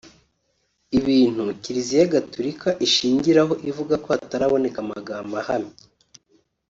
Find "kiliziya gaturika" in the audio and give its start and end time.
1.61-2.69